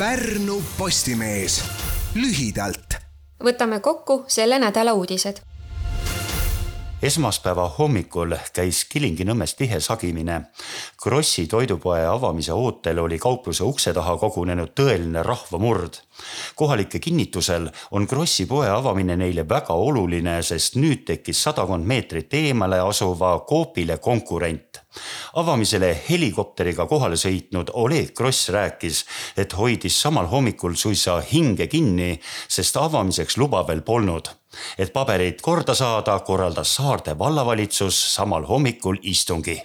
Pärnu 0.00 0.62
Postimees 0.78 1.58
lühidalt. 2.14 2.94
võtame 3.44 3.80
kokku 3.84 4.24
selle 4.32 4.56
nädala 4.58 4.94
uudised 4.96 5.42
esmaspäeva 7.02 7.64
hommikul 7.78 8.34
käis 8.52 8.84
Kilingi-Nõmmes 8.92 9.54
tihe 9.56 9.80
sagimine. 9.80 10.40
Krossi 11.02 11.46
toidupoe 11.48 12.02
avamise 12.06 12.52
ootel 12.52 12.98
oli 12.98 13.18
kaupluse 13.18 13.64
ukse 13.64 13.94
taha 13.96 14.16
kogunenud 14.20 14.74
tõeline 14.76 15.22
rahvamurd. 15.24 16.00
kohalike 16.54 16.98
kinnitusel 16.98 17.70
on 17.90 18.06
Krossi 18.06 18.46
poe 18.46 18.68
avamine 18.68 19.16
neile 19.16 19.48
väga 19.48 19.74
oluline, 19.74 20.42
sest 20.42 20.76
nüüd 20.76 21.04
tekkis 21.06 21.42
sadakond 21.42 21.86
meetrit 21.86 22.34
eemale 22.34 22.80
asuva 22.80 23.38
Coopile 23.48 23.96
konkurent 23.98 24.82
avamisele 25.34 25.92
helikopteriga 26.08 26.86
kohale 26.86 27.16
sõitnud 27.16 27.70
Oleg 27.74 28.10
Kross 28.14 28.48
rääkis, 28.50 29.04
et 29.36 29.52
hoidis 29.52 30.00
samal 30.02 30.26
hommikul 30.26 30.74
suisa 30.74 31.20
hinge 31.32 31.66
kinni, 31.66 32.20
sest 32.48 32.76
avamiseks 32.76 33.38
luba 33.38 33.62
veel 33.68 33.82
polnud 33.86 34.39
et 34.78 34.92
pabereid 34.92 35.40
korda 35.42 35.74
saada, 35.74 36.18
korraldas 36.18 36.74
Saarde 36.74 37.18
vallavalitsus 37.18 38.14
samal 38.14 38.46
hommikul 38.46 38.96
istungi. 39.02 39.60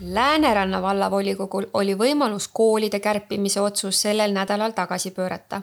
Lääneranna 0.00 0.82
vallavolikogul 0.82 1.64
oli 1.74 1.94
võimalus 1.98 2.46
koolide 2.52 3.00
kärpimise 3.00 3.60
otsus 3.60 4.02
sellel 4.02 4.32
nädalal 4.32 4.70
tagasi 4.72 5.10
pöörata. 5.10 5.62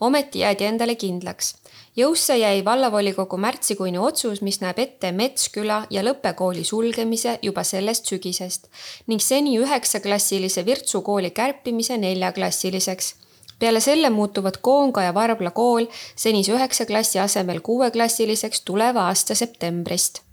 ometi 0.00 0.38
jäädi 0.38 0.64
endale 0.64 0.94
kindlaks. 0.94 1.54
jõusse 1.96 2.36
jäi 2.36 2.64
vallavolikogu 2.64 3.36
märtsikuine 3.36 4.00
otsus, 4.00 4.42
mis 4.42 4.60
näeb 4.60 4.78
ette 4.78 5.12
Metsküla 5.12 5.86
ja 5.90 6.02
Lõppe 6.02 6.34
kooli 6.34 6.64
sulgemise 6.64 7.38
juba 7.42 7.64
sellest 7.64 8.06
sügisest 8.06 8.68
ning 9.06 9.20
seni 9.20 9.58
üheksaklassilise 9.58 10.66
Virtsu 10.66 11.02
kooli 11.02 11.30
kärpimise 11.30 11.98
neljaklassiliseks 11.98 13.14
peale 13.62 13.80
selle 13.80 14.10
muutuvad 14.10 14.58
Koonga 14.60 15.06
ja 15.06 15.14
Varbla 15.14 15.54
kool 15.54 15.86
senise 16.16 16.52
üheksa 16.56 16.86
klassi 16.86 17.22
asemel 17.22 17.62
kuueklassiliseks 17.62 18.66
tuleva 18.66 19.06
aasta 19.06 19.38
septembrist 19.38 20.24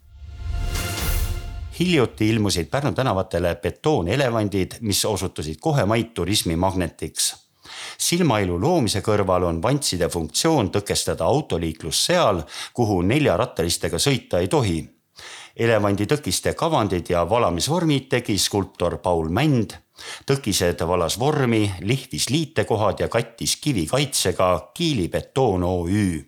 hiljuti 1.79 2.29
ilmusid 2.29 2.65
Pärnu 2.65 2.91
tänavatele 2.91 3.55
betoonelevandid, 3.55 4.71
mis 4.81 5.05
osutusid 5.05 5.55
kohe 5.61 5.85
maid 5.85 6.11
turismimagnetiks. 6.13 7.35
silmailu 7.97 8.61
loomise 8.61 8.99
kõrval 9.05 9.45
on 9.47 9.61
vantside 9.61 10.09
funktsioon 10.09 10.71
tõkestada 10.71 11.23
autoliiklus 11.23 12.05
seal, 12.05 12.41
kuhu 12.73 13.01
neljarattalistega 13.01 13.97
sõita 13.97 14.39
ei 14.39 14.47
tohi. 14.47 14.98
Elevandi 15.55 16.05
tõkiste 16.05 16.53
kavandid 16.53 17.09
ja 17.09 17.29
valamisvormid 17.29 18.09
tegi 18.09 18.37
skulptor 18.37 18.97
Paul 18.97 19.29
Mänd 19.29 19.77
tõkised 20.25 20.81
valas 20.87 21.19
vormi, 21.19 21.63
lihvis 21.81 22.29
liitekohad 22.29 22.99
ja 22.99 23.07
kattis 23.07 23.57
kivikaitsega 23.61 24.71
Kiili 24.73 25.07
Betoon 25.09 25.63
OÜ. 25.63 26.25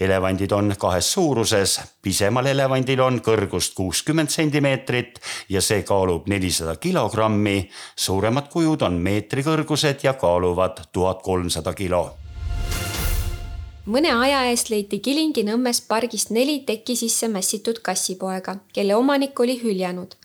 elevandid 0.00 0.50
on 0.52 0.74
kahes 0.78 1.12
suuruses, 1.12 1.80
pisemal 2.02 2.46
elevandil 2.46 3.00
on 3.00 3.20
kõrgust 3.22 3.74
kuuskümmend 3.74 4.28
sentimeetrit 4.28 5.20
ja 5.48 5.60
see 5.60 5.82
kaalub 5.82 6.26
nelisada 6.26 6.76
kilogrammi. 6.76 7.70
suuremad 7.96 8.48
kujud 8.48 8.82
on 8.82 8.98
meetri 8.98 9.42
kõrgused 9.42 10.02
ja 10.02 10.14
kaaluvad 10.14 10.88
tuhat 10.92 11.22
kolmsada 11.22 11.74
kilo 11.74 12.21
mõne 13.86 14.12
aja 14.14 14.44
eest 14.50 14.70
leiti 14.70 14.98
Kilingi-Nõmmes 14.98 15.80
pargist 15.88 16.30
neli 16.30 16.60
teki 16.66 16.96
sisse 16.96 17.28
mässitud 17.28 17.78
kassipoega, 17.82 18.56
kelle 18.72 18.96
omanik 18.96 19.40
oli 19.40 19.60
hüljanud 19.62 20.16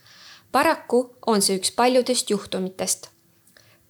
paraku 0.52 1.10
on 1.26 1.42
see 1.42 1.58
üks 1.58 1.72
paljudest 1.76 2.30
juhtumitest. 2.30 3.08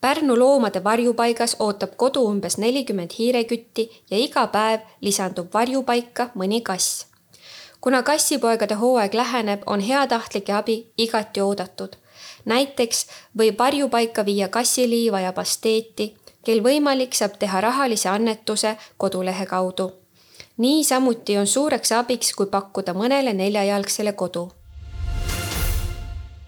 Pärnu 0.00 0.36
loomade 0.38 0.82
varjupaigas 0.84 1.56
ootab 1.58 1.96
kodu 1.96 2.22
umbes 2.30 2.58
nelikümmend 2.58 3.14
hiirekütti 3.18 3.88
ja 4.10 4.18
iga 4.18 4.46
päev 4.46 4.86
lisandub 5.00 5.54
varjupaika 5.54 6.30
mõni 6.34 6.62
kass. 6.62 7.06
kuna 7.80 8.02
kassipoegade 8.02 8.74
hooaeg 8.74 9.14
läheneb, 9.14 9.62
on 9.66 9.80
heatahtlike 9.80 10.52
abi 10.52 10.86
igati 10.98 11.40
oodatud. 11.40 11.96
näiteks 12.44 13.06
võib 13.38 13.58
varjupaika 13.58 14.24
viia 14.24 14.48
kassiliiva 14.48 15.20
ja 15.20 15.32
pasteeti, 15.32 16.16
kel 16.44 16.62
võimalik, 16.62 17.14
saab 17.14 17.38
teha 17.38 17.60
rahalise 17.60 18.08
annetuse 18.08 18.76
kodulehe 18.96 19.46
kaudu. 19.46 19.90
Niisamuti 20.58 21.38
on 21.38 21.46
suureks 21.46 21.92
abiks, 21.92 22.32
kui 22.34 22.46
pakkuda 22.50 22.94
mõnele 22.94 23.34
neljajalgsele 23.34 24.12
kodu. 24.12 24.48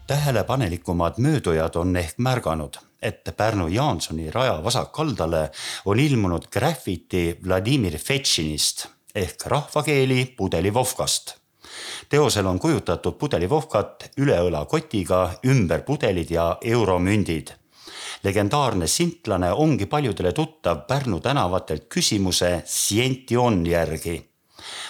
Tähelepanelikumad 0.07 1.21
möödujad 1.23 1.77
on 1.79 1.97
ehk 1.97 2.19
märganud, 2.19 2.81
et 3.03 3.29
Pärnu 3.37 3.69
Jaansoni 3.69 4.31
raja 4.31 4.57
vasakkaldale 4.65 5.51
on 5.85 6.01
ilmunud 6.01 6.49
graffiti 6.51 7.39
Vladimir 7.45 7.99
Fetšinist 7.99 8.89
ehk 9.15 9.47
rahvakeeli 9.47 10.35
pudelivovkast. 10.37 11.37
teosel 12.09 12.47
on 12.47 12.59
kujutatud 12.59 13.15
pudelivovkat 13.15 14.11
üleõlakotiga, 14.19 15.31
ümber 15.47 15.83
pudelid 15.83 16.31
ja 16.31 16.57
euromündid 16.63 17.60
legendaarne 18.23 18.87
sintlane 18.87 19.53
ongi 19.53 19.87
paljudele 19.87 20.33
tuttav 20.33 20.87
Pärnu 20.89 21.21
tänavatelt 21.21 21.87
küsimuse 21.89 22.63
Siention 22.65 23.67
järgi 23.67 24.31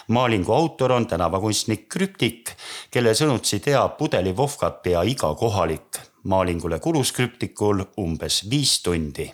maalingu 0.08 0.52
autor 0.52 0.92
on 0.92 1.06
tänavakunstnik 1.06 1.88
Krüptik, 1.88 2.50
kelle 2.90 3.14
sõnutsi 3.14 3.60
teab 3.62 3.96
pudelivovkat 3.98 4.82
pea 4.82 5.02
iga 5.02 5.34
kohalik. 5.34 6.00
maalingule 6.22 6.78
kulus 6.80 7.12
Krüptikul 7.12 7.84
umbes 7.96 8.50
viis 8.50 8.82
tundi 8.82 9.30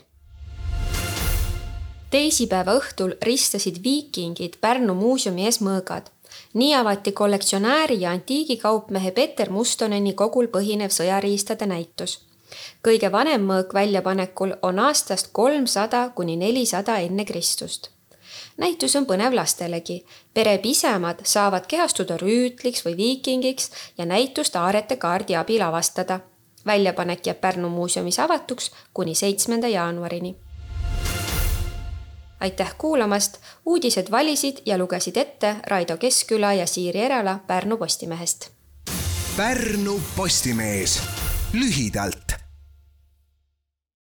teisipäeva 2.11 2.77
õhtul 2.79 3.17
ristasid 3.23 3.83
viikingid 3.83 4.61
Pärnu 4.61 4.95
muuseumi 4.95 5.45
ees 5.45 5.59
mõõgad. 5.61 6.13
nii 6.55 6.75
avati 6.75 7.13
kollektsionääri 7.13 8.01
ja 8.01 8.11
antiigikaupmehe 8.11 9.11
Peter 9.11 9.51
Mustoneni 9.51 10.13
kogul 10.13 10.47
põhinev 10.47 10.91
sõjariistade 10.91 11.67
näitus. 11.67 12.19
Kõige 12.87 13.13
vanem 13.13 13.49
mõõk 13.49 13.75
väljapanekul 13.75 14.57
on 14.63 14.79
aastast 14.79 15.29
kolmsada 15.33 16.11
kuni 16.15 16.37
nelisada 16.37 16.99
enne 16.99 17.25
Kristust 17.25 17.97
näitus 18.57 18.97
on 18.97 19.07
põnev 19.07 19.35
lastelegi. 19.35 20.05
pere 20.35 20.59
pisemad 20.59 21.21
saavad 21.23 21.67
kehastuda 21.67 22.17
rüütliks 22.17 22.85
või 22.87 22.97
viikingiks 22.97 23.71
ja 23.99 24.07
näitust 24.07 24.57
aarete 24.57 24.97
kaardi 24.97 25.37
abil 25.37 25.63
avastada. 25.63 26.21
väljapanek 26.67 27.27
jääb 27.27 27.41
Pärnu 27.41 27.69
muuseumis 27.69 28.19
avatuks 28.19 28.71
kuni 28.95 29.15
seitsmenda 29.15 29.69
jaanuarini. 29.69 30.37
aitäh 32.41 32.75
kuulamast, 32.79 33.39
uudised 33.67 34.11
valisid 34.11 34.57
ja 34.67 34.79
lugesid 34.79 35.17
ette 35.17 35.57
Raido 35.67 35.97
Keskküla 35.97 36.53
ja 36.53 36.67
Siiri 36.67 37.01
Erala 37.01 37.39
Pärnu 37.47 37.77
Postimehest. 37.77 38.51
Pärnu 39.37 40.01
Postimees 40.17 41.03
lühidalt 41.53 42.26